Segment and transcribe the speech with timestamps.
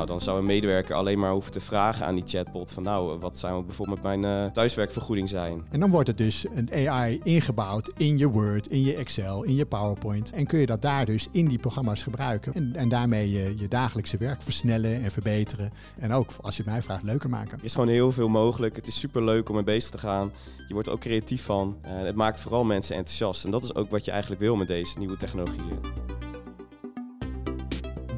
[0.00, 3.18] Nou, dan zou een medewerker alleen maar hoeven te vragen aan die chatbot van nou,
[3.18, 5.66] wat zou bijvoorbeeld mijn uh, thuiswerkvergoeding zijn?
[5.70, 9.54] En dan wordt het dus een AI ingebouwd in je Word, in je Excel, in
[9.54, 10.32] je PowerPoint.
[10.32, 12.52] En kun je dat daar dus in die programma's gebruiken.
[12.52, 15.70] En, en daarmee je, je dagelijkse werk versnellen en verbeteren.
[15.98, 17.58] En ook, als je mij vraagt, leuker maken.
[17.58, 18.76] Er is gewoon heel veel mogelijk.
[18.76, 20.32] Het is super leuk om mee bezig te gaan.
[20.68, 21.76] Je wordt er ook creatief van.
[21.86, 23.44] Uh, het maakt vooral mensen enthousiast.
[23.44, 25.78] En dat is ook wat je eigenlijk wil met deze nieuwe technologieën.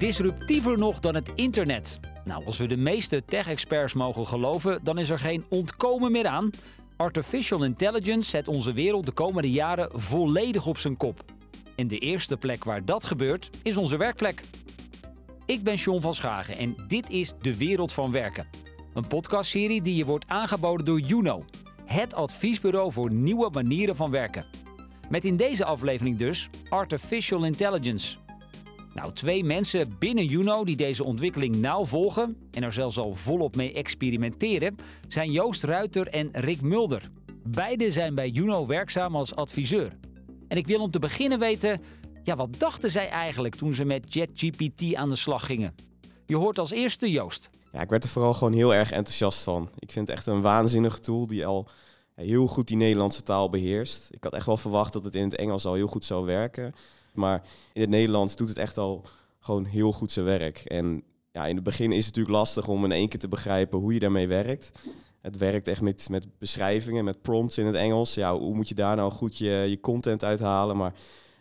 [0.03, 2.01] Disruptiever nog dan het internet.
[2.25, 6.51] Nou, als we de meeste tech-experts mogen geloven, dan is er geen ontkomen meer aan.
[6.97, 11.25] Artificial intelligence zet onze wereld de komende jaren volledig op zijn kop.
[11.77, 14.41] En de eerste plek waar dat gebeurt, is onze werkplek.
[15.47, 18.49] Ik ben John van Schagen en dit is De Wereld van Werken.
[18.95, 21.45] Een podcastserie die je wordt aangeboden door Juno,
[21.85, 24.47] het adviesbureau voor nieuwe manieren van werken.
[25.09, 28.22] Met in deze aflevering dus Artificial Intelligence.
[28.95, 33.57] Nou, twee mensen binnen Juno die deze ontwikkeling nauw volgen en er zelfs al volop
[33.57, 34.77] mee experimenteren,
[35.09, 37.11] zijn Joost Ruiter en Rick Mulder.
[37.49, 39.97] Beide zijn bij Juno werkzaam als adviseur.
[40.49, 41.81] En ik wil om te beginnen weten,
[42.23, 45.75] ja, wat dachten zij eigenlijk toen ze met ChatGPT aan de slag gingen?
[46.27, 47.51] Je hoort als eerste Joost.
[47.73, 49.71] Ja, ik werd er vooral gewoon heel erg enthousiast van.
[49.79, 51.69] Ik vind het echt een waanzinnige tool die al
[52.15, 54.09] heel goed die Nederlandse taal beheerst.
[54.11, 56.75] Ik had echt wel verwacht dat het in het Engels al heel goed zou werken.
[57.15, 59.05] Maar in het Nederlands doet het echt al
[59.39, 60.59] gewoon heel goed zijn werk.
[60.59, 63.79] En ja, in het begin is het natuurlijk lastig om in één keer te begrijpen
[63.79, 64.71] hoe je daarmee werkt.
[65.21, 68.15] Het werkt echt met, met beschrijvingen, met prompts in het Engels.
[68.15, 70.77] Ja, hoe moet je daar nou goed je, je content uithalen?
[70.77, 70.93] Maar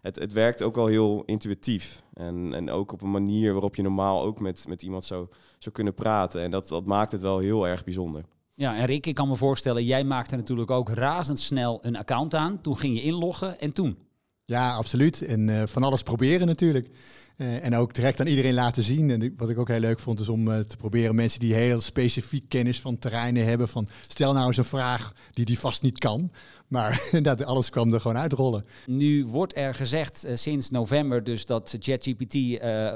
[0.02, 2.03] het, het werkt ook al heel intuïtief.
[2.14, 5.27] En, en ook op een manier waarop je normaal ook met, met iemand zou,
[5.59, 6.42] zou kunnen praten.
[6.42, 8.23] En dat, dat maakt het wel heel erg bijzonder.
[8.53, 12.61] Ja, en Rick, ik kan me voorstellen, jij maakte natuurlijk ook razendsnel een account aan.
[12.61, 13.97] Toen ging je inloggen en toen?
[14.45, 15.22] Ja, absoluut.
[15.22, 16.88] En uh, van alles proberen natuurlijk.
[17.38, 19.09] Uh, en ook direct aan iedereen laten zien.
[19.09, 21.81] En wat ik ook heel leuk vond, is om uh, te proberen mensen die heel
[21.81, 23.67] specifiek kennis van terreinen hebben.
[23.67, 26.32] Van stel nou eens een vraag die die vast niet kan.
[26.67, 28.66] Maar dat alles kwam er gewoon uitrollen.
[28.86, 32.36] Nu wordt er gezegd sinds november dus dat ChatGPT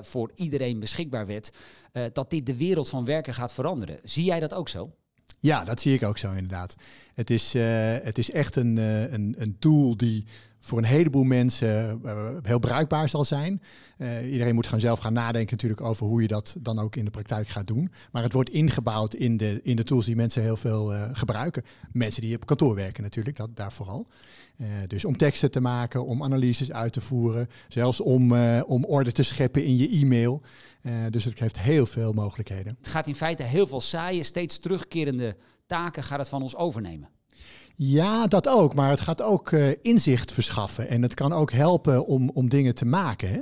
[0.02, 1.50] voor iedereen beschikbaar werd.
[2.14, 4.00] dat dit de wereld van werken gaat veranderen.
[4.04, 4.92] Zie jij dat ook zo?
[5.40, 6.76] Ja, dat zie ik ook zo inderdaad.
[7.14, 7.54] Het is,
[8.04, 8.78] het is echt een,
[9.14, 10.26] een, een tool die
[10.66, 13.62] voor een heleboel mensen uh, heel bruikbaar zal zijn.
[13.98, 17.06] Uh, iedereen moet gewoon zelf gaan nadenken natuurlijk over hoe je dat dan ook in
[17.06, 17.92] de praktijk gaat doen.
[18.12, 21.64] Maar het wordt ingebouwd in de, in de tools die mensen heel veel uh, gebruiken.
[21.92, 24.08] Mensen die op kantoor werken natuurlijk, dat, daar vooral.
[24.88, 29.24] dus om teksten te maken, om analyses uit te voeren, zelfs om, om orde te
[29.24, 30.42] scheppen in je e-mail.
[31.10, 32.76] dus het heeft heel veel mogelijkheden.
[32.78, 37.10] Het gaat in feite heel veel saaie, steeds terugkerende taken gaat het van ons overnemen.
[37.76, 38.74] Ja, dat ook.
[38.74, 40.88] Maar het gaat ook uh, inzicht verschaffen.
[40.90, 43.30] En het kan ook helpen om, om dingen te maken.
[43.30, 43.40] Hè?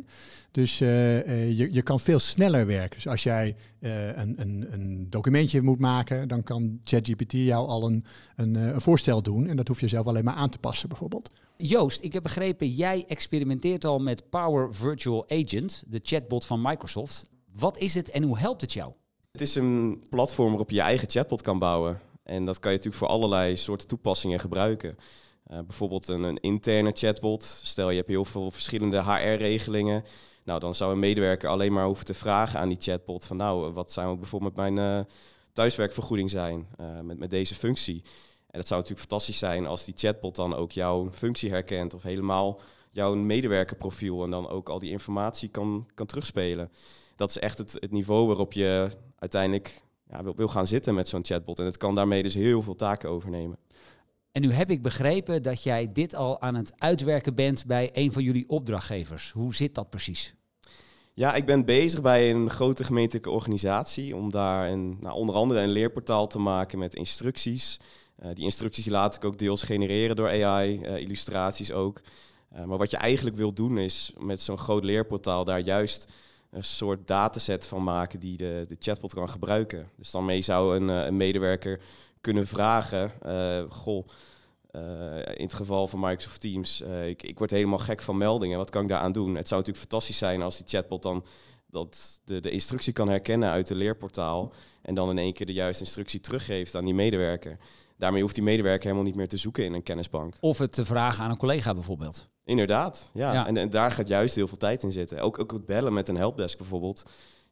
[0.52, 2.96] Dus uh, uh, je, je kan veel sneller werken.
[2.96, 8.06] Dus als jij een, een, een documentje moet maken, dan kan ChatGPT jou al een,
[8.36, 9.48] een, een, voorstel doen.
[9.48, 11.30] En dat hoef je zelf alleen maar aan te passen, bijvoorbeeld.
[11.58, 17.30] Joost, ik heb begrepen, jij experimenteert al met Power Virtual Agent, de chatbot van Microsoft.
[17.56, 18.92] Wat is het en hoe helpt het jou?
[19.32, 22.00] Het is een platform waarop je je eigen chatbot kan bouwen.
[22.24, 24.98] En dat kan je natuurlijk voor allerlei soorten toepassingen gebruiken.
[25.52, 27.44] Uh, bijvoorbeeld een, een, interne chatbot.
[27.44, 30.04] Stel je hebt heel veel verschillende HR-regelingen.
[30.44, 33.72] Nou, dan zou een medewerker alleen maar hoeven te vragen aan die chatbot van nou,
[33.72, 35.00] wat zou bijvoorbeeld mijn uh,
[35.54, 38.02] thuiswerkvergoeding zijn uh, met, met deze functie.
[38.54, 42.04] En dat zou natuurlijk fantastisch zijn als die chatbot dan ook jouw functie herkent of
[42.04, 42.60] helemaal
[42.92, 46.72] jouw medewerkerprofiel en dan ook al die informatie kan, kan terugspelen.
[47.16, 51.08] Dat is echt het, het niveau waarop je uiteindelijk ja, wil, wil gaan zitten met
[51.08, 51.60] zo'n chatbot.
[51.60, 53.58] En het kan daarmee dus heel veel taken overnemen.
[54.32, 58.12] En nu heb ik begrepen dat jij dit al aan het uitwerken bent bij een
[58.12, 59.32] van jullie opdrachtgevers.
[59.32, 60.36] Hoe zit dat precies?
[61.14, 65.60] Ja, ik ben bezig bij een grote gemeentelijke organisatie om daar een, nou, onder andere
[65.60, 67.80] een leerportaal te maken met instructies.
[68.24, 72.02] Uh, die instructies laat ik ook deels genereren door AI, uh, eh, illustraties ook.
[72.56, 76.12] Uh, maar wat je eigenlijk wil doen is met zo'n groot leerportaal daar juist
[76.54, 79.90] een soort dataset van maken die de, de chatbot kan gebruiken.
[79.98, 81.80] Dus daarmee zou een, eh, een medewerker
[82.22, 84.08] kunnen vragen, uh, goh,
[84.72, 84.82] uh,
[85.18, 88.82] in het geval van Microsoft Teams, ik, ik word helemaal gek van meldingen, wat kan
[88.82, 89.36] ik daaraan doen?
[89.36, 91.26] Het zou natuurlijk fantastisch zijn als die chatbot dan
[91.74, 95.54] dat de, de instructie kan herkennen uit de leerportaal en dan in één keer de
[95.54, 97.58] juiste instructie teruggeeft aan die medewerker.
[97.98, 100.36] Daarmee hoeft die medewerker helemaal niet meer te zoeken in een kennisbank.
[100.40, 102.28] Of het te vragen aan een collega bijvoorbeeld.
[102.46, 103.48] Inderdaad, ja.
[103.48, 105.20] En, en, daar gaat juist heel veel tijd in zitten.
[105.20, 107.04] Ook, ook het bellen met een helpdesk bijvoorbeeld,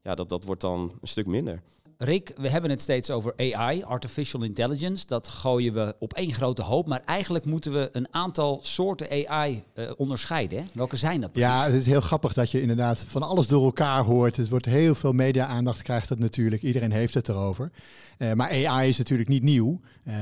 [0.01, 1.61] ja, dat, dat wordt dan een stuk minder.
[2.03, 5.05] Rick, we hebben het steeds over AI, artificial intelligence.
[5.05, 6.87] Dat gooien we op één grote hoop.
[6.87, 10.59] Maar eigenlijk moeten we een aantal soorten AI uh, onderscheiden.
[10.59, 10.65] Hè?
[10.73, 11.49] Welke zijn dat precies?
[11.49, 14.37] Ja, het is heel grappig dat je inderdaad van alles door elkaar hoort.
[14.37, 16.61] Het wordt heel veel media-aandacht krijgt het natuurlijk.
[16.61, 17.71] Iedereen heeft het erover.
[18.17, 19.79] Uh, maar AI is natuurlijk niet nieuw.
[20.07, 20.15] Uh,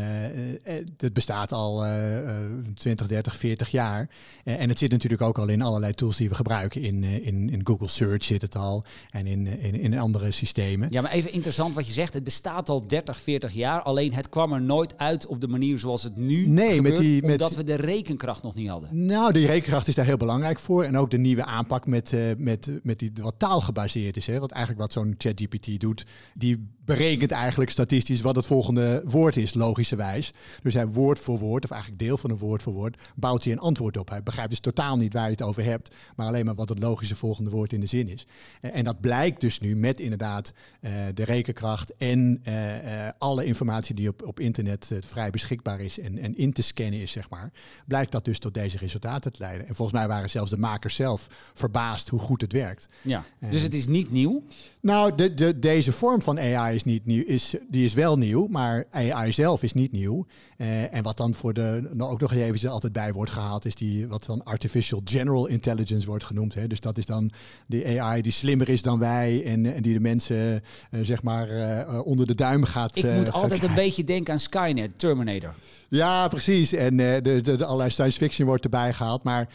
[0.97, 1.85] het bestaat al
[2.75, 4.09] 20, 30, 40 jaar.
[4.43, 6.81] en het zit natuurlijk ook al in allerlei tools die we gebruiken.
[6.81, 8.83] In, in, in Google Search zit het al.
[9.09, 10.87] En in, in, in andere systemen.
[10.91, 12.13] Ja, maar even interessant wat je zegt.
[12.13, 13.81] Het bestaat al 30, 40 jaar.
[13.81, 17.05] Alleen het kwam er nooit uit op de manier zoals het nu nee, gebeurt, met
[17.05, 19.05] die, omdat we de rekenkracht nog niet hadden.
[19.05, 20.83] Nou, die rekenkracht is daar heel belangrijk voor.
[20.83, 24.27] En ook de nieuwe aanpak met, uh, met, met die wat taalgebaseerd is.
[24.27, 24.39] Hè?
[24.39, 26.05] Wat eigenlijk wat zo'n ChatGPT doet.
[26.33, 30.31] Die berekent eigenlijk statistisch wat het volgende woord is, logischerwijs.
[30.63, 33.53] Dus hij woord voor woord, of eigenlijk deel van een woord voor woord, bouwt hij
[33.53, 34.09] een antwoord op.
[34.09, 36.79] Hij begrijpt dus totaal niet waar je het over hebt, maar alleen maar wat het
[36.79, 38.27] logische volgende woord in de zin is.
[38.61, 41.57] En dat blijkt dus nu met inderdaad uh, de rekenkracht
[41.97, 46.53] en uh, uh, alle informatie die op, op internet vrij beschikbaar is en, en in
[46.53, 47.51] te scannen is, zeg maar,
[47.87, 49.67] blijkt dat dus tot deze resultaten te leiden.
[49.67, 52.87] En volgens mij waren zelfs de makers zelf verbaasd hoe goed het werkt.
[53.01, 54.43] Ja, dus het is niet nieuw?
[54.81, 58.47] Nou, de, de, deze vorm van AI is niet nieuw, is, die is wel nieuw,
[58.47, 60.25] maar AI zelf is niet nieuw.
[60.91, 64.07] En wat dan voor de, nou ook nog even altijd bij wordt gehaald, is die
[64.07, 66.53] wat dan artificial general intelligence wordt genoemd.
[66.53, 66.67] Hè.
[66.67, 67.31] Dus dat is dan
[67.67, 70.61] de AI die slimmer is dan wij en, en die de mensen
[70.91, 72.95] uh, zeg maar uh, onder de duim gaat.
[72.95, 75.53] Ik moet altijd een beetje denken aan Skynet, Terminator.
[75.89, 76.73] Ja, precies.
[76.73, 79.23] En de, de, de, allerlei science fiction wordt erbij gehaald.
[79.23, 79.49] Maar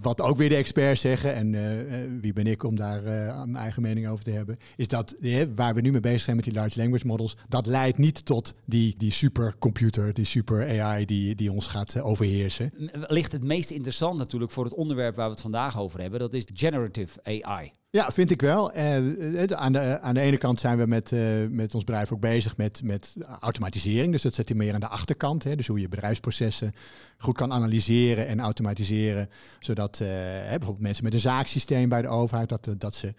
[0.00, 4.08] wat ook weer de experts zeggen, en wie ben ik om daar mijn eigen mening
[4.08, 5.14] over te hebben, is dat
[5.54, 8.54] waar we nu mee bezig zijn met die large language models, dat leidt niet tot
[8.64, 12.72] die, die supercomputer, die super AI die, die ons gaat overheersen.
[12.92, 16.34] Ligt het meest interessant natuurlijk voor het onderwerp waar we het vandaag over hebben, dat
[16.34, 17.72] is generative AI.
[17.94, 18.76] Ja, vind ik wel.
[18.76, 22.20] Uh, aan, de, aan de ene kant zijn we met, uh, met ons bedrijf ook
[22.20, 24.12] bezig met, met automatisering.
[24.12, 25.44] Dus dat zet je meer aan de achterkant.
[25.44, 25.56] Hè.
[25.56, 26.72] Dus hoe je bedrijfsprocessen
[27.18, 29.28] goed kan analyseren en automatiseren.
[29.58, 33.14] Zodat bijvoorbeeld mensen met een zaaksysteem bij de overheid, dat, dat ze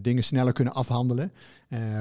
[0.00, 1.32] dingen sneller kunnen afhandelen.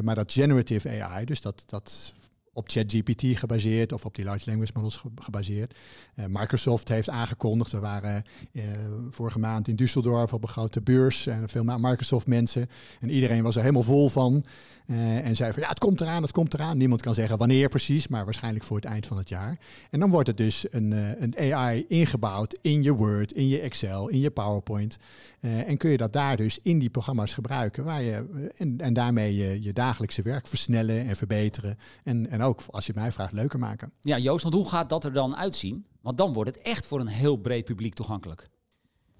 [0.03, 2.13] maar dat generative AI, dus dat, dat
[2.55, 5.75] op ChatGPT gebaseerd of op die large language models gebaseerd.
[6.15, 8.63] Uh, Microsoft heeft aangekondigd, we waren uh,
[9.09, 12.67] vorige maand in Düsseldorf op een grote beurs en veel Microsoft mensen
[12.99, 14.45] en iedereen was er helemaal vol van.
[14.87, 16.77] Uh, en zei van ja, het komt eraan, het komt eraan.
[16.77, 19.59] Niemand kan zeggen wanneer precies, maar waarschijnlijk voor het eind van het jaar.
[19.89, 20.91] En dan wordt het dus een,
[21.23, 24.97] een AI ingebouwd in je Word, in je Excel, in je PowerPoint.
[25.39, 29.35] en kun je dat daar dus in die programma's gebruiken waar je, en, en daarmee
[29.35, 31.77] je, je dagelijkse werk versnellen en verbeteren.
[32.03, 33.91] En, en ook, als je mij vraagt, leuker maken.
[34.01, 35.85] Ja, Joost, want hoe gaat dat er dan uitzien?
[36.01, 38.49] Want dan wordt het echt voor een heel breed publiek toegankelijk.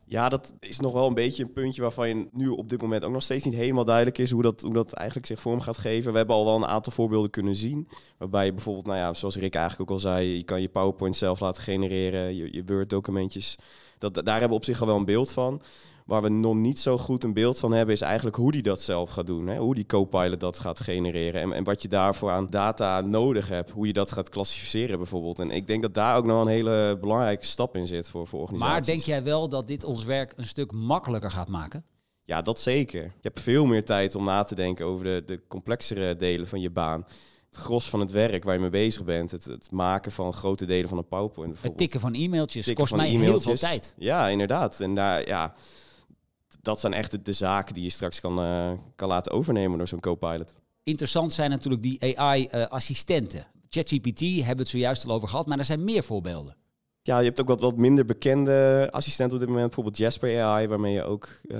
[0.08, 3.04] Ja, dat is nog wel een beetje een puntje waarvan je nu op dit moment
[3.04, 5.78] ook nog steeds niet helemaal duidelijk is hoe dat, hoe dat eigenlijk zich vorm gaat
[5.78, 6.12] geven.
[6.12, 7.88] We hebben al wel een aantal voorbeelden kunnen zien.
[8.18, 11.16] Waarbij je bijvoorbeeld, nou ja, zoals Rick eigenlijk ook al zei, je kan je PowerPoint
[11.16, 13.56] zelf laten genereren, je, je Word-documentjes.
[13.98, 15.62] Dat, daar hebben we op zich al wel een beeld van.
[16.06, 18.82] Waar we nog niet zo goed een beeld van hebben, is eigenlijk hoe die dat
[18.82, 19.48] zelf gaat doen.
[19.48, 19.58] Hè?
[19.58, 21.42] Hoe die co-pilot dat gaat genereren.
[21.42, 23.72] En, en wat je daarvoor aan data nodig hebt.
[23.72, 25.40] Hoe je dat gaat klassificeren bijvoorbeeld.
[25.40, 28.40] En ik denk dat daar ook nog een hele belangrijke stap in zit voor, voor
[28.40, 28.74] organisaties.
[28.74, 31.86] Maar denk jij wel dat dit ons werk een stuk makkelijker gaat maken?
[32.24, 33.04] Ja, dat zeker.
[33.04, 36.62] Je hebt veel meer tijd om na te denken over de, de complexere delen van
[36.62, 37.06] je baan
[37.56, 39.32] het gros van het werk waar je mee bezig bent.
[39.32, 41.62] Het, het maken van grote delen van een PowerPoint.
[41.62, 43.96] Het tikken van e-mailtjes kost mij heel veel tijd.
[43.98, 44.80] Ja, inderdaad.
[44.80, 45.54] En daar, ja,
[46.62, 50.00] dat zijn echt de, zaken die je straks kan, uh, kan laten overnemen door zo'n
[50.00, 50.54] co-pilot.
[50.84, 53.48] Interessant zijn natuurlijk die AI-assistenten.
[53.70, 56.56] ChatGPT hebben we het zojuist al over gehad, maar er zijn meer voorbeelden.
[57.02, 59.66] Ja, je hebt ook wat, wat minder bekende assistenten op dit moment.
[59.66, 61.60] Bijvoorbeeld Jasper AI, waarmee je ook uh,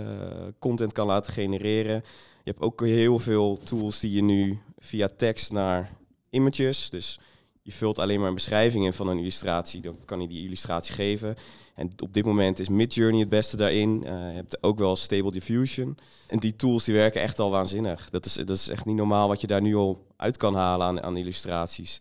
[0.60, 2.04] content kan laten genereren.
[2.44, 5.92] Je hebt ook heel veel tools die je nu via tekst naar
[6.30, 6.90] images.
[6.90, 7.20] Dus
[7.66, 9.82] je vult alleen maar een beschrijving in van een illustratie.
[9.82, 11.36] Dan kan hij die illustratie geven.
[11.76, 14.02] En op dit moment is Midjourney het beste daarin.
[14.04, 15.98] Uh, je hebt ook wel Stable Diffusion.
[16.28, 18.10] En die tools die werken echt al waanzinnig.
[18.10, 20.88] Dat is, dat is echt niet normaal wat je daar nu al uit kan halen
[20.88, 21.98] aan, aan illustraties.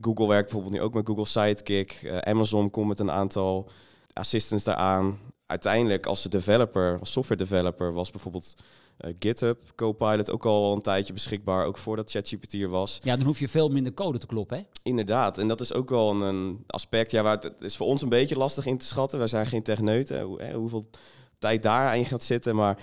[0.00, 2.00] Google werkt bijvoorbeeld nu ook met Google Sidekick.
[2.02, 3.70] Uh, Amazon komt met een aantal
[4.12, 5.18] assistants daaraan.
[5.46, 8.54] Uiteindelijk als developer, als software developer, was bijvoorbeeld
[9.00, 12.98] uh, GitHub Copilot ook al een tijdje beschikbaar, ook voordat ChatGPT er was.
[13.02, 14.62] Ja, dan hoef je veel minder code te kloppen, hè?
[14.82, 18.08] Inderdaad, en dat is ook wel een, aspect ja, waar het, is voor ons een
[18.08, 19.18] beetje lastig in te schatten.
[19.18, 20.90] Wij zijn geen techneuten, hoe, hè, hoeveel
[21.38, 22.78] tijd daarin gaat zitten, maar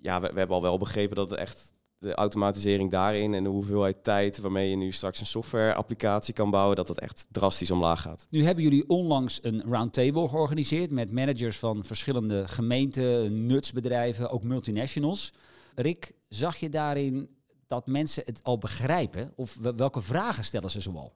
[0.00, 3.48] ja, we, we, hebben al wel begrepen dat het echt de automatisering daarin en de
[3.48, 8.00] hoeveelheid tijd waarmee je nu straks een software-applicatie kan bouwen, dat dat echt drastisch omlaag
[8.00, 8.26] gaat.
[8.30, 15.32] Nu hebben jullie onlangs een roundtable georganiseerd met managers van verschillende gemeenten, nutsbedrijven, ook multinationals.
[15.74, 17.28] Rick, zag je daarin
[17.66, 19.32] dat mensen het al begrijpen?
[19.36, 21.12] Of welke vragen stellen ze zoal?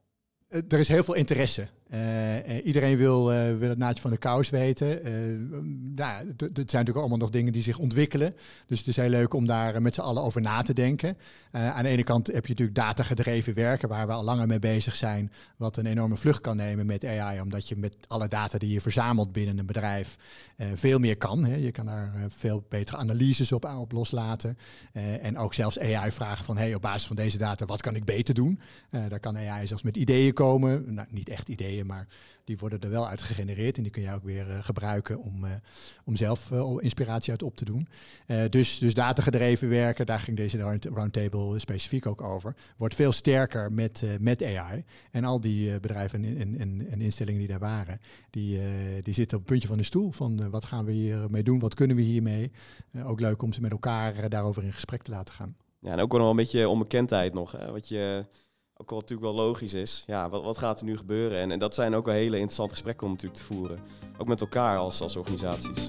[0.49, 1.69] Eh, er is heel veel interesse.
[1.95, 4.88] Uh, iedereen wil, uh, wil het naadje van de kous weten.
[5.97, 8.35] ja, het zijn natuurlijk allemaal nog dingen die zich ontwikkelen.
[8.66, 11.16] Dus het is heel leuk om daar met z'n allen over na te denken.
[11.50, 14.97] aan de ene kant heb je natuurlijk datagedreven werken, waar we al langer mee bezig
[14.97, 15.33] zijn.
[15.57, 18.81] Wat een enorme vlucht kan nemen met AI, omdat je met alle data die je
[18.81, 20.16] verzamelt binnen een bedrijf
[20.75, 21.45] veel meer kan.
[21.45, 21.55] Hè.
[21.55, 24.59] Je kan daar veel betere analyses op, op loslaten.
[25.21, 28.05] en ook zelfs AI vragen van, hey, op basis van deze data, wat kan ik
[28.05, 28.61] beter doen?
[29.09, 30.95] daar kan AI zelfs met ideeën komen.
[30.95, 32.06] Nou, niet echt ideeën, maar
[32.47, 33.76] die worden er wel uit gegenereerd.
[33.76, 35.50] En die kun je ook weer uh, gebruiken om, uh,
[36.04, 37.88] om zelf uh, inspiratie uit op te doen.
[38.50, 42.54] dus, dus datagedreven werken, daar ging deze roundtable specifiek ook over.
[42.76, 44.85] Wordt veel sterker met, met AI.
[45.11, 48.61] En al die bedrijven en, en, en, instellingen die daar waren, die,
[49.02, 50.11] die zitten op het puntje van de stoel.
[50.11, 51.59] Van wat gaan we hiermee doen?
[51.59, 52.50] Wat kunnen we hiermee?
[53.04, 55.56] ook leuk om ze met elkaar daarover in gesprek te laten gaan.
[55.78, 57.52] Ja, en ook wel een beetje onbekendheid nog.
[57.52, 57.73] Hè?
[57.73, 58.26] Wat je
[58.78, 60.04] ook wel natuurlijk wel logisch is.
[60.06, 61.38] Ja, wat, wat gaat er nu gebeuren?
[61.38, 63.80] En, en dat zijn ook wel hele interessante gesprekken om natuurlijk te voeren.
[64.18, 65.88] Ook met elkaar als, als organisaties.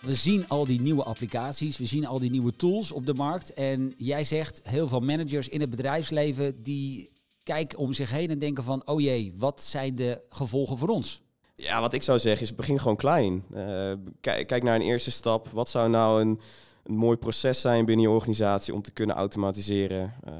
[0.00, 3.52] We zien al die nieuwe applicaties, we zien al die nieuwe tools op de markt.
[3.52, 7.10] En jij zegt, heel veel managers in het bedrijfsleven die
[7.42, 11.22] kijken om zich heen en denken van, oh jee, wat zijn de gevolgen voor ons?
[11.60, 13.44] Ja, wat ik zou zeggen is begin gewoon klein.
[13.54, 15.48] Uh, kijk, kijk naar een eerste stap.
[15.48, 16.40] Wat zou nou een,
[16.84, 20.14] een mooi proces zijn binnen je organisatie om te kunnen automatiseren?
[20.28, 20.32] Uh,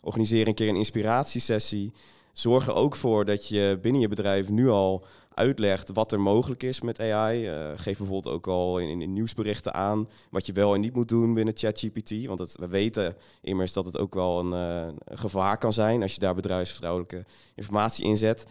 [0.00, 1.92] organiseer een keer een inspiratiesessie.
[2.32, 6.62] Zorg er ook voor dat je binnen je bedrijf nu al uitlegt wat er mogelijk
[6.62, 7.46] is met AI.
[7.46, 11.34] Eh, geef bijvoorbeeld ook al in, nieuwsberichten aan wat je wel en niet moet doen
[11.34, 12.24] binnen ChatGPT.
[12.24, 16.20] Want we weten immers dat het ook wel een, een gevaar kan zijn als je
[16.20, 17.24] daar bedrijfsvertrouwelijke
[17.54, 18.46] informatie in zet.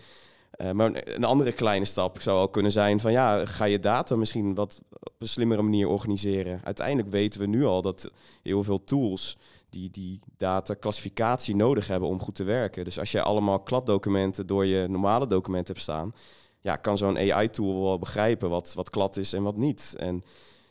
[0.57, 4.15] Uh, maar een andere kleine stap zou al kunnen zijn van ja, ga je data
[4.15, 6.61] misschien wat op een slimmere manier organiseren.
[6.63, 8.11] Uiteindelijk weten we nu al dat
[8.43, 9.37] heel veel tools
[9.69, 12.83] die, die data klassificatie nodig hebben om goed te werken.
[12.83, 16.13] Dus als je allemaal kladdocumenten door je normale documenten hebt staan,
[16.59, 19.95] ja, kan zo'n AI-tool wel begrijpen wat, wat klad is en wat niet.
[19.97, 20.23] En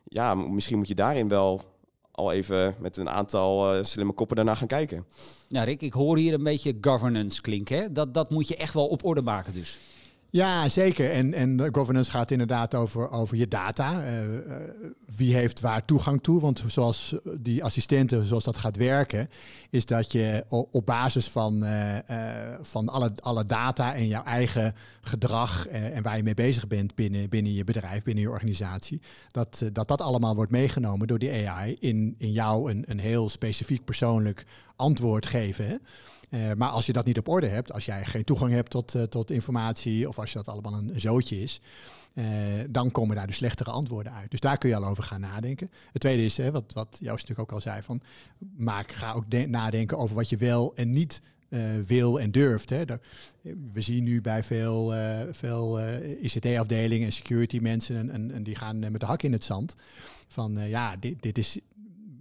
[0.05, 1.63] ja, misschien moet je daarin wel
[2.21, 5.05] al even met een aantal uh, slimme koppen daarna gaan kijken.
[5.49, 7.93] Ja, Rick, ik hoor hier een beetje governance klinken.
[7.93, 9.79] Dat, dat moet je echt wel op orde maken dus.
[10.33, 11.11] Ja, zeker.
[11.11, 14.05] En, en governance gaat inderdaad over, over je data.
[14.05, 14.11] Uh,
[15.17, 16.41] wie heeft waar toegang toe?
[16.41, 19.29] Want zoals die assistenten, zoals dat gaat werken,
[19.71, 21.97] is dat je op basis van, uh,
[22.63, 27.29] van alle, alle data en jouw eigen gedrag en waar je mee bezig bent binnen,
[27.29, 31.77] binnen je bedrijf, binnen je organisatie, dat, dat dat allemaal wordt meegenomen door die AI
[31.81, 34.45] in, in jou een, een heel specifiek persoonlijk
[34.77, 35.67] antwoord geven.
[35.67, 35.77] Hè?
[36.31, 38.95] Uh, maar als je dat niet op orde hebt, als jij geen toegang hebt tot,
[38.95, 41.61] uh, tot informatie of als je dat allemaal een zootje is,
[42.15, 42.25] uh,
[42.69, 44.31] dan komen daar de slechtere antwoorden uit.
[44.31, 45.71] Dus daar kun je al over gaan nadenken.
[45.93, 48.01] Het tweede is, hè, wat, wat Joost natuurlijk ook al zei, van
[48.57, 51.21] maak, ga ook nadenken over wat je wel en niet
[51.87, 52.71] wil en durft.
[52.71, 52.85] Hè.
[52.85, 53.01] Daar,
[53.73, 54.95] we zien nu bij veel,
[55.31, 55.81] veel
[56.21, 59.75] ICT-afdelingen en security mensen en, en, en, die gaan met de hak in het zand.
[60.29, 61.59] Van ja, dit, dit is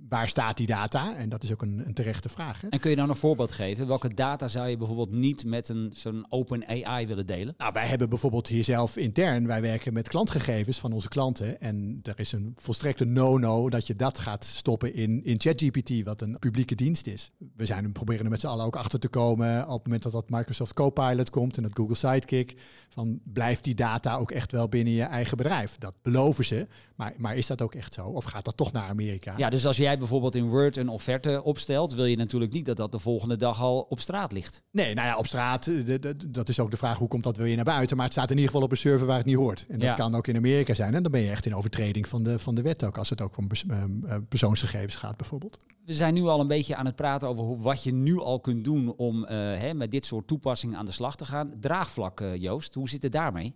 [0.10, 1.16] waar staat die data?
[1.16, 2.62] En dat is ook een, een terechte vraag.
[2.62, 2.68] Hè?
[2.68, 3.88] En kun je nou een voorbeeld geven?
[3.88, 7.54] Welke data zou je bijvoorbeeld niet met een zo'n open AI willen delen?
[7.58, 11.62] Nou, wij hebben bijvoorbeeld hier zelf intern, wij werken met klantgegevens van onze klanten.
[11.62, 16.22] En er is een volstrekte no-no dat je dat gaat stoppen in, in ChatGPT, wat
[16.22, 17.32] een publieke dienst is.
[17.56, 20.12] We zijn proberen er met z'n allen ook achter te komen op het moment dat
[20.12, 22.56] dat Microsoft Copilot komt en dat Google Sidekick.
[22.90, 25.78] Van blijft die data ook echt wel binnen je eigen bedrijf?
[25.78, 26.68] Dat beloven ze.
[26.96, 28.08] Maar, maar is dat ook echt zo?
[28.08, 29.34] Of gaat dat toch naar Amerika?
[29.38, 32.78] Ja, dus als jij bijvoorbeeld in Word een offerte opstelt, wil je natuurlijk niet dat
[32.78, 34.64] dat de volgende dag al op straat ligt.
[34.72, 37.56] Nee, nou ja, op straat, eh, dat is ook de vraag hoe komt dat weer
[37.56, 37.96] naar buiten.
[37.96, 39.66] Maar het staat in ieder geval op een server waar het niet hoort.
[39.70, 40.96] En dat kan ook in Amerika zijn.
[40.96, 43.22] En dan ben je echt in overtreding van de, van de wet ook, als het
[43.22, 45.58] ook om ehm, eh, persoonsgegevens gaat bijvoorbeeld.
[45.86, 48.64] We zijn nu al een beetje aan het praten over wat je nu al kunt
[48.64, 51.54] doen om uh, hè, met dit soort toepassingen aan de slag te gaan.
[51.60, 53.56] Draagvlak, Joost, hoe zit het daarmee?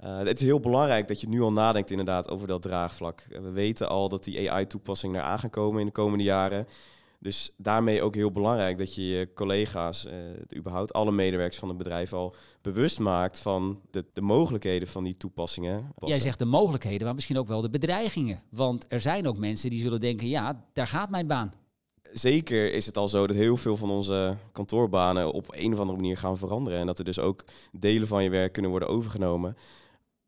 [0.00, 3.26] Uh, het is heel belangrijk dat je nu al nadenkt inderdaad over dat draagvlak.
[3.28, 6.66] we weten al dat die AI-toepassingen er aan gaan komen in de komende jaren.
[7.24, 10.12] Dus daarmee ook heel belangrijk dat je je collega's, uh,
[10.56, 15.16] überhaupt alle medewerkers van het bedrijf al bewust maakt van de, de mogelijkheden van die
[15.16, 15.92] toepassingen.
[15.96, 18.42] Jij zegt de mogelijkheden, maar misschien ook wel de bedreigingen.
[18.50, 21.52] Want er zijn ook mensen die zullen denken, ja, daar gaat mijn baan.
[22.12, 25.98] Zeker is het al zo dat heel veel van onze kantoorbanen op een of andere
[25.98, 26.78] manier gaan veranderen.
[26.78, 29.56] En dat er dus ook delen van je werk kunnen worden overgenomen.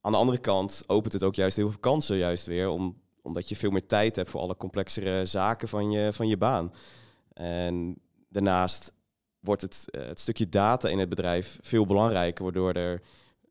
[0.06, 3.48] Aan de andere kant opent het ook juist heel veel kansen juist weer, om, omdat
[3.48, 6.72] je veel meer tijd hebt voor alle complexere zaken van je, van je baan.
[7.32, 7.96] En
[8.28, 8.92] daarnaast
[9.40, 13.02] wordt het, eh, het stukje data in het bedrijf veel belangrijker, waardoor er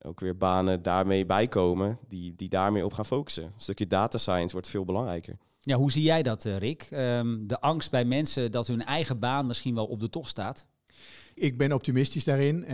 [0.02, 3.44] ook weer banen daarmee bijkomen die, die daarmee op gaan focussen.
[3.44, 5.38] Een stukje data science wordt veel belangrijker.
[5.60, 6.88] Ja, hoe zie jij dat, eh, Rick?
[6.92, 10.66] Ehm, de angst bij mensen dat hun eigen baan misschien wel op de tocht staat?
[11.38, 12.56] Ik ben optimistisch daarin.
[12.56, 12.74] Uh,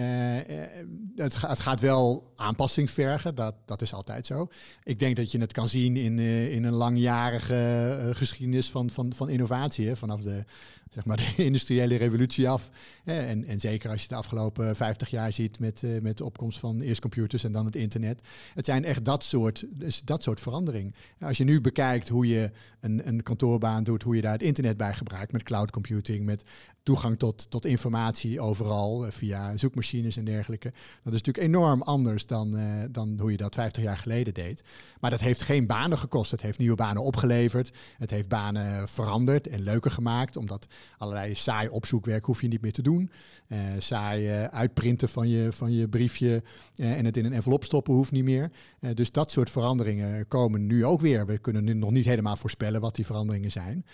[1.15, 4.47] het, het, gaat wel aanpassing vergen, dat, dat is altijd zo.
[4.83, 9.13] Ik denk dat je het kan zien in, uh, in een langjarige geschiedenis van, van,
[9.13, 9.95] van innovatie.
[9.95, 10.43] Vanaf de
[10.91, 12.69] zeg maar, de industriële revolutie af.
[13.03, 16.81] En, en zeker als je de afgelopen 50 jaar ziet met, met de opkomst van
[16.81, 18.21] eerst computers en dan het internet.
[18.53, 20.95] Het zijn echt dat soort, dus dat soort verandering.
[21.19, 24.77] Als je nu bekijkt hoe je een, een kantoorbaan doet, hoe je daar het internet
[24.77, 26.43] bij gebruikt met cloud computing, met
[26.83, 30.69] toegang tot, tot informatie overal eh, via zoekmachines en dergelijke.
[31.03, 34.63] Dat is natuurlijk enorm anders dan, uh, dan hoe je dat 50 jaar geleden deed.
[34.99, 36.31] Maar dat heeft geen banen gekost.
[36.31, 37.71] Het heeft nieuwe banen opgeleverd.
[37.97, 40.67] Het heeft banen veranderd en leuker gemaakt, omdat
[40.97, 43.11] allerlei saai opzoekwerk hoef je niet meer te doen.
[43.47, 46.43] Uh, saai uitprinten van je, van je briefje
[46.75, 48.51] en het in een envelop stoppen hoeft niet meer.
[48.93, 51.25] dus dat soort veranderingen komen nu ook weer.
[51.25, 53.85] We kunnen nu nog niet helemaal voorspellen wat die veranderingen zijn.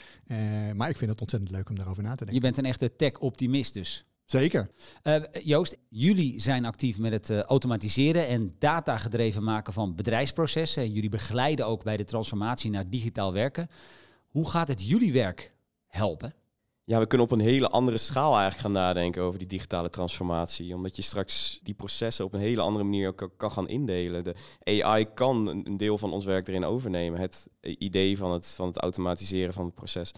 [0.75, 2.35] maar ik vind het ontzettend leuk om daarover na te denken.
[2.35, 4.05] Je bent een echte tech-optimist dus.
[4.27, 4.69] Zeker.
[5.03, 10.91] Uh, Joost, jullie zijn actief met het uh, automatiseren en datagedreven maken van bedrijfsprocessen.
[10.91, 13.69] Jullie begeleiden ook bij de transformatie naar digitaal werken.
[14.27, 15.53] Hoe gaat het jullie werk
[15.87, 16.33] helpen?
[16.83, 20.75] Ja, we kunnen op een hele andere schaal eigenlijk gaan nadenken over die digitale transformatie.
[20.75, 24.23] Omdat je straks die processen op een hele andere manier kan, kan gaan indelen.
[24.23, 27.19] De AI kan een deel van ons werk erin overnemen.
[27.19, 30.11] Het idee van het, van het automatiseren van het proces.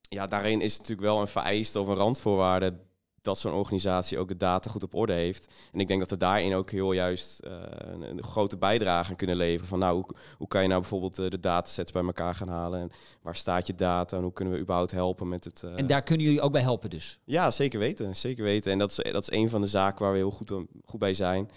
[0.00, 2.74] Ja, daarin is het natuurlijk wel een vereiste of een randvoorwaarde
[3.22, 5.52] dat zo'n organisatie ook de data goed op orde heeft.
[5.72, 9.16] En ik denk dat we daarin ook heel juist uh, een, een, grote bijdrage aan
[9.16, 9.68] kunnen leveren.
[9.68, 10.06] Van nou, hoe,
[10.38, 12.80] hoe kan je nou bijvoorbeeld uh, de datasets bij elkaar gaan halen?
[12.80, 12.90] En
[13.22, 14.16] waar staat je data?
[14.16, 15.62] En hoe kunnen we überhaupt helpen met het...
[15.64, 15.78] Uh...
[15.78, 17.18] En daar kunnen jullie ook bij helpen dus?
[17.24, 18.16] Ja, zeker weten.
[18.16, 18.72] Zeker weten.
[18.72, 20.52] En dat is, dat is een van de zaken waar we heel goed,
[20.84, 21.50] goed bij zijn.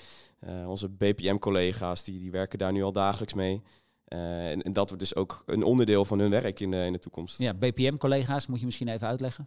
[0.67, 3.62] onze BPM-collega's, die, die werken daar nu al dagelijks mee.
[4.08, 7.00] En, en, dat wordt dus ook een onderdeel van hun werk in de, in de
[7.00, 7.38] toekomst.
[7.38, 9.46] Ja, BPM-collega's, moet je misschien even uitleggen?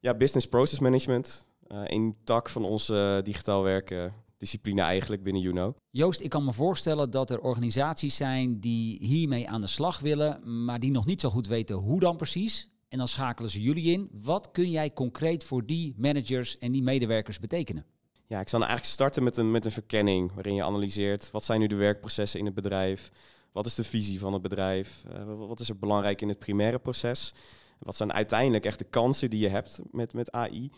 [0.00, 1.46] Ja, Business Process Management.
[1.68, 5.74] Een tak van onze digitaal werken discipline eigenlijk binnen Juno.
[5.90, 10.64] Joost, ik kan me voorstellen dat er organisaties zijn die hiermee aan de slag willen,
[10.64, 12.70] maar die nog niet zo goed weten hoe dan precies.
[12.88, 14.08] En dan schakelen ze jullie in.
[14.12, 17.84] Wat kun jij concreet voor die managers en die medewerkers betekenen?
[18.26, 21.60] Ja, ik zal eigenlijk starten met een, met een verkenning waarin je analyseert wat zijn
[21.60, 23.10] nu de werkprocessen in het bedrijf,
[23.52, 26.78] wat is de visie van het bedrijf, uh, wat is er belangrijk in het primaire
[26.78, 27.34] proces,
[27.78, 30.70] wat zijn uiteindelijk echt de kansen die je hebt met, met AI.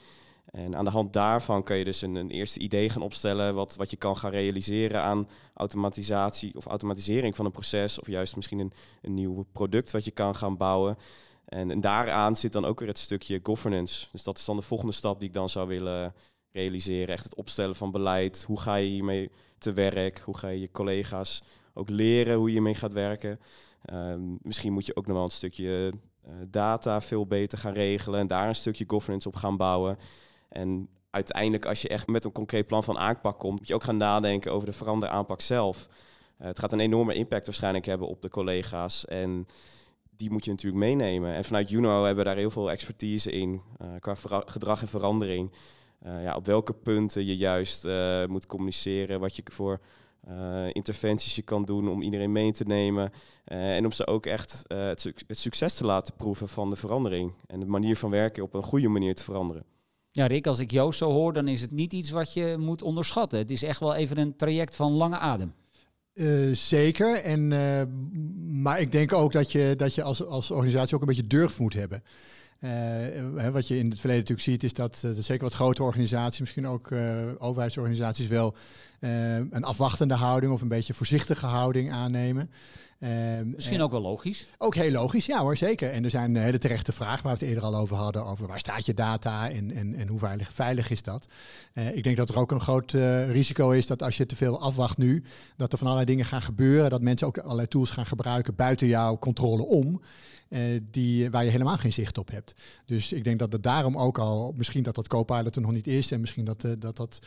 [0.50, 3.76] En aan de hand daarvan kun je dus een, een, eerste idee gaan opstellen wat,
[3.76, 8.58] wat je kan gaan realiseren aan automatisatie of automatisering van een proces of juist misschien
[8.58, 10.96] een, een nieuw product wat je kan gaan bouwen.
[11.44, 14.06] En, daaraan zit dan ook weer het stukje governance.
[14.12, 16.14] Dus dat is dan de volgende stap die ik dan zou willen
[16.52, 17.14] realiseren.
[17.14, 18.44] Echt het opstellen van beleid.
[18.46, 20.18] Hoe ga je hiermee te werk?
[20.18, 21.42] Hoe ga je je collega's
[21.74, 23.40] ook leren hoe je mee gaat werken?
[23.92, 25.92] Um, misschien moet je ook nog wel een stukje
[26.26, 29.98] uh, data veel beter gaan regelen en daar een stukje governance op gaan bouwen.
[30.48, 33.82] En uiteindelijk, als je echt met een concreet plan van aanpak komt, moet je ook
[33.82, 35.88] gaan nadenken over de veranderaanpak zelf.
[36.40, 39.04] Uh, het gaat een enorme impact waarschijnlijk hebben op de collega's.
[39.04, 39.46] En
[40.16, 41.34] die moet je natuurlijk meenemen.
[41.34, 44.14] En vanuit Juno hebben we daar heel veel expertise in uh, qua
[44.46, 45.52] gedrag en verandering.
[46.06, 47.86] Uh, ja, op welke punten je juist
[48.26, 49.80] moet communiceren, wat je voor
[50.72, 53.12] interventies je kan doen om iedereen mee te nemen.
[53.44, 57.32] en om ze ook echt het succes te laten proeven van de verandering.
[57.46, 59.64] En de manier van werken op een goede manier te veranderen.
[60.18, 62.82] Ja, Rick, als ik Joost zo hoor, dan is het niet iets wat je moet
[62.82, 63.38] onderschatten.
[63.38, 65.52] Het is echt wel even een traject van lange adem.
[66.14, 67.22] Uh, zeker.
[67.22, 67.82] En, uh,
[68.62, 71.58] maar ik denk ook dat je, dat je als, als organisatie ook een beetje durf
[71.58, 72.02] moet hebben.
[72.60, 76.40] Uh, wat je in het verleden natuurlijk ziet, is dat uh, zeker wat grote organisaties,
[76.40, 78.54] misschien ook uh, overheidsorganisaties, wel
[79.50, 82.50] een afwachtende houding of een beetje voorzichtige houding aannemen.
[83.44, 84.46] Misschien ook wel logisch.
[84.58, 85.90] Ook heel logisch, ja hoor, zeker.
[85.90, 88.58] En er zijn hele terechte vragen waar we het eerder al over hadden, over waar
[88.58, 91.26] staat je data en, en, en hoe veilig, veilig is dat.
[91.92, 92.92] ik denk dat er ook een groot
[93.28, 95.24] risico is dat als je te veel afwacht nu,
[95.56, 98.86] dat er van allerlei dingen gaan gebeuren, dat mensen ook allerlei tools gaan gebruiken buiten
[98.86, 100.00] jouw controle om.
[100.48, 102.54] Uh, die, waar je helemaal geen zicht op hebt.
[102.86, 105.86] Dus ik denk dat het daarom ook al, misschien dat dat Copilot er nog niet
[105.86, 107.18] is en misschien dat uh, dat, dat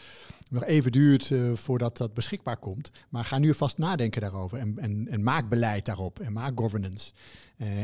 [0.49, 2.91] nog even duurt uh, voordat dat beschikbaar komt.
[3.10, 7.12] Maar ga nu vast nadenken daarover en, en, en maak beleid daarop en maak governance.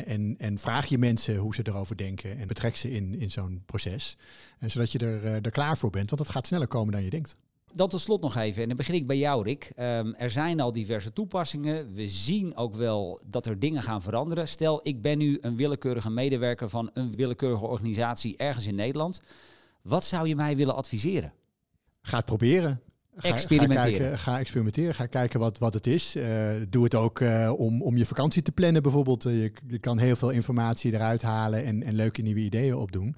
[0.06, 3.64] en, en vraag je mensen hoe ze erover denken en betrek ze in, in zo'n
[3.66, 4.18] proces.
[4.60, 7.38] zodat je er, er klaar voor bent, want het gaat sneller komen dan je denkt.
[7.74, 9.72] Dan tot slot nog even, en dan begin ik bij jou, Rick.
[9.80, 11.94] Um, er zijn al diverse toepassingen.
[11.94, 14.48] We zien ook wel dat er dingen gaan veranderen.
[14.48, 19.22] Stel, ik ben nu een willekeurige medewerker van een willekeurige organisatie ergens in Nederland.
[19.82, 21.34] Wat zou je mij willen adviseren?
[22.02, 22.82] Ga het proberen.
[23.22, 23.92] experimenteren.
[23.92, 24.96] Ga, kijken, ga experimenteren.
[24.96, 26.16] Ga kijken wat, wat het is.
[26.16, 29.26] Uh, doe het ook uh, om, om je vakantie te plannen bijvoorbeeld.
[29.26, 33.16] Uh, je, je, kan heel veel informatie eruit halen en, en leuke nieuwe ideeën opdoen.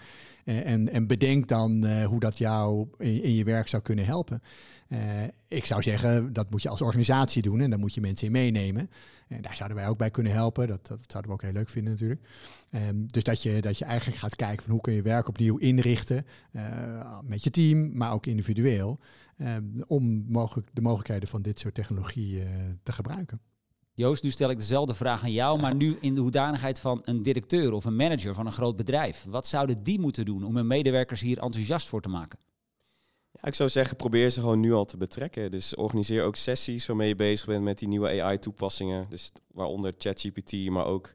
[0.49, 4.41] En, en bedenk dan hoe dat jou in, je werk zou kunnen helpen.
[5.47, 8.33] ik zou zeggen, dat moet je als organisatie doen en daar moet je mensen in
[8.33, 8.89] meenemen.
[9.27, 10.67] En daar zouden wij ook bij kunnen helpen.
[10.67, 12.21] Dat, dat zouden we ook heel leuk vinden natuurlijk.
[12.71, 15.57] Um, dus dat je, dat je eigenlijk gaat kijken van hoe kun je werk opnieuw
[15.57, 16.25] inrichten
[17.23, 18.99] met je team, maar ook individueel.
[19.39, 22.47] Ehm, om mogelijk, de mogelijkheden van dit soort technologie eh,
[22.83, 23.39] te gebruiken.
[23.99, 27.21] Joost, nu stel ik dezelfde vraag aan jou, maar nu in de hoedanigheid van een
[27.21, 29.25] directeur of een manager van een groot bedrijf.
[29.29, 32.39] Wat zouden die moeten doen om hun medewerkers hier enthousiast voor te maken?
[33.31, 35.51] Ja, ik zou zeggen, probeer ze gewoon nu al te betrekken.
[35.51, 39.05] Dus organiseer ook sessies waarmee je bezig bent met die nieuwe AI-toepassingen.
[39.09, 41.11] Dus waaronder ChatGPT, maar ook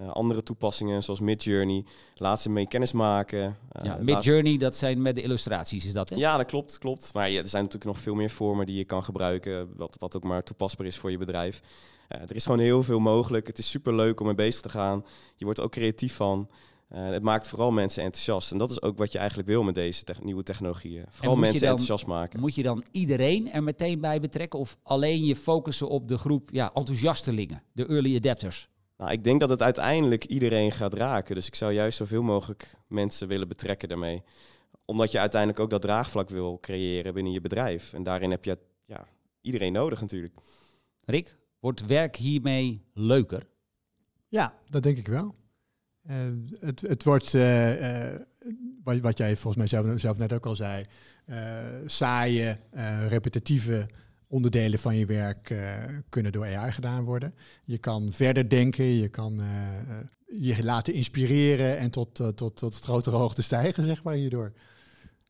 [0.00, 1.84] uh, andere toepassingen zoals Midjourney.
[2.14, 3.56] Laat ze mee kennis maken.
[3.76, 6.16] Uh, ja, Midjourney, dat zijn met de illustraties, is dat hè?
[6.16, 7.14] Ja, dat klopt, klopt.
[7.14, 10.16] Maar ja, er zijn natuurlijk nog veel meer vormen die je kan gebruiken, wat, wat
[10.16, 11.62] ook maar toepasbaar is voor je bedrijf.
[12.08, 13.46] Uh, er is gewoon heel veel mogelijk.
[13.46, 15.04] Het is super leuk om mee bezig te gaan.
[15.36, 16.48] Je wordt ook creatief van.
[16.88, 18.52] het maakt vooral mensen enthousiast.
[18.52, 21.04] En dat is ook wat je eigenlijk wil met deze te nieuwe technologieën.
[21.08, 22.40] Vooral mensen enthousiast maken.
[22.40, 24.58] Moet je dan iedereen er meteen bij betrekken?
[24.58, 28.69] Of alleen je focussen op de groep ja, enthousiastelingen, de early adapters?
[29.00, 31.34] Nou, ik denk dat het uiteindelijk iedereen gaat raken.
[31.34, 34.22] Dus ik zou juist zoveel mogelijk mensen willen betrekken daarmee.
[34.84, 37.92] Omdat je uiteindelijk ook dat draagvlak wil creëren binnen je bedrijf.
[37.92, 39.06] En daarin heb je ja,
[39.40, 40.34] iedereen nodig natuurlijk.
[41.04, 43.46] Rick, wordt werk hiermee leuker?
[44.28, 45.34] Ja, dat denk ik wel.
[46.10, 46.16] Uh,
[46.58, 48.20] het, het wordt, uh, uh,
[48.84, 50.84] wat, wat jij volgens mij zelf, zelf net ook al zei,
[51.86, 52.58] saaie,
[53.08, 53.88] repetitieve
[54.30, 55.74] onderdelen van je werk uh,
[56.08, 57.34] kunnen door AI gedaan worden.
[57.64, 60.00] Je kan verder denken, je kan uh,
[60.40, 64.52] je laten inspireren en tot, uh, tot, tot grotere hoogte stijgen, zeg maar, hierdoor.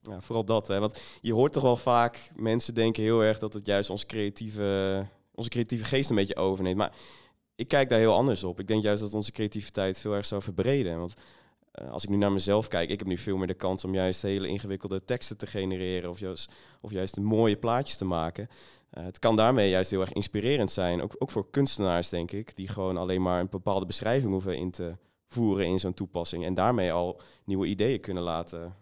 [0.02, 0.68] Ja, vooral dat.
[0.68, 0.78] Hè.
[0.78, 5.06] Want je hoort toch wel vaak, mensen denken heel erg dat het juist ons creatieve,
[5.34, 6.76] onze creatieve geest een beetje overneemt.
[6.76, 6.92] Maar
[7.54, 8.60] ik kijk daar heel anders op.
[8.60, 10.98] Ik denk juist dat onze creativiteit veel erg zou verbreden.
[10.98, 11.14] Want
[11.72, 14.22] als ik nu naar mezelf kijk, ik heb nu veel meer de kans om juist
[14.22, 18.48] hele ingewikkelde teksten te genereren of juist, of juist mooie plaatjes te maken.
[18.98, 22.56] Uh, het kan daarmee juist heel erg inspirerend zijn, ook, ook voor kunstenaars denk ik,
[22.56, 26.54] die gewoon alleen maar een bepaalde beschrijving hoeven in te voeren in zo'n toepassing en
[26.54, 28.76] daarmee al nieuwe ideeën kunnen laten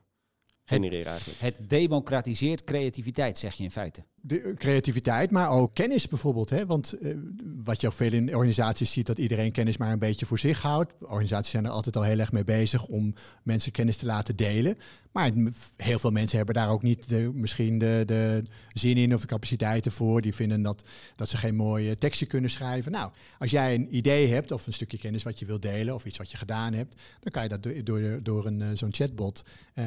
[0.65, 1.41] genereren eigenlijk.
[1.41, 6.51] Het democratiseert creativiteit, zeg je in feite de eh, creativiteit, maar ook kennis bijvoorbeeld.
[6.51, 6.67] Hè?
[6.67, 7.17] Want uh,
[7.65, 10.63] wat je ook veel in organisaties ziet, dat iedereen kennis maar een beetje voor zich
[10.63, 10.93] houdt.
[11.01, 14.79] Organisaties zijn er altijd al heel erg mee bezig om mensen kennis te laten delen.
[15.13, 15.33] Maar
[15.77, 19.93] heel veel mensen hebben daar ook niet misschien de, de zin in of de capaciteiten
[19.93, 20.21] voor.
[20.21, 20.83] Die vinden dat,
[21.17, 22.93] dat ze geen mooie tekstje kunnen schrijven.
[22.93, 26.05] Nou, als jij een idee hebt of een stukje kennis wat je wilt delen of
[26.05, 28.95] iets wat je gedaan hebt, dan kan je dat door, door, door een, eh, zo'n
[28.95, 29.45] chatbot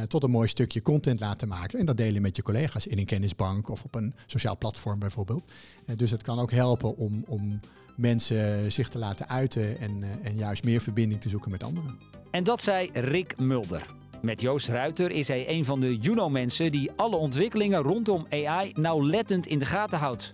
[0.08, 1.80] tot een mooi stukje content laten maken.
[1.80, 5.48] En dat delen met je collega's in een kennisbank of op een sociaal platform bijvoorbeeld.
[5.86, 7.60] Uh, dus het kan ook helpen om, om
[7.96, 12.00] mensen zich te laten uiten en, uh, en juist meer verbinding te zoeken met anderen.
[12.32, 13.86] En dat zei Rick Mulder.
[14.22, 19.48] Met Joost Ruiter is hij een van de Juno-mensen die alle ontwikkelingen rondom AI nauwlettend
[19.48, 20.34] in de gaten houdt.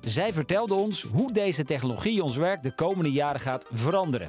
[0.00, 4.28] Zij vertelde ons hoe deze technologie ons werk de komende jaren gaat veranderen.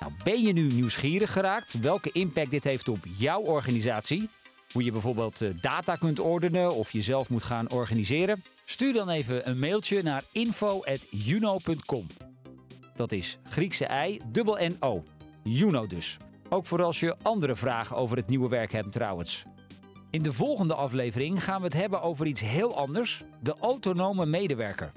[0.00, 4.28] Nou, ben je nu nieuwsgierig geraakt welke impact dit heeft op jouw organisatie?
[4.72, 8.42] Hoe je bijvoorbeeld eh, data kunt ordenen of jezelf moet gaan organiseren?
[8.64, 12.06] Stuur dan even een mailtje naar info.juno.com.
[12.94, 15.02] Dat is Griekse I, dubbel N-O.
[15.42, 16.16] Juno dus.
[16.48, 19.44] Ook voor als je andere vragen over het nieuwe werk hebt trouwens.
[20.10, 24.92] In de volgende aflevering gaan we het hebben over iets heel anders: de autonome medewerker.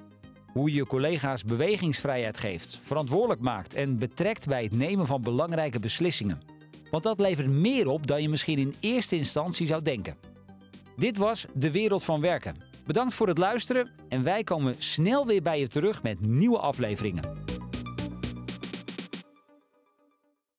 [0.54, 6.51] Hoe je collega's bewegingsvrijheid geeft, verantwoordelijk maakt en betrekt bij het nemen van belangrijke beslissingen.
[6.92, 10.16] Want dat levert meer op dan je misschien in eerste instantie zou denken.
[10.96, 12.56] Dit was De Wereld van Werken.
[12.86, 17.41] Bedankt voor het luisteren en wij komen snel weer bij je terug met nieuwe afleveringen.